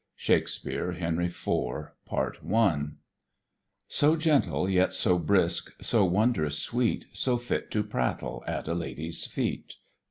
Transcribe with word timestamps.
SHAKSPEARE, 0.15 0.93
Henry 0.93 1.27
IV, 1.27 1.47
Part 2.07 2.39
I 2.51 2.85
So 3.87 4.15
gentle, 4.15 4.67
yet 4.67 4.95
so 4.95 5.19
brisk, 5.19 5.69
so 5.79 6.09
wond'rous 6.09 6.57
sweet, 6.57 7.05
So 7.13 7.37
fit 7.37 7.69
to 7.69 7.83
prattle 7.83 8.43
at 8.47 8.67
a 8.67 8.73
lady's 8.73 9.27
feet. 9.27 9.75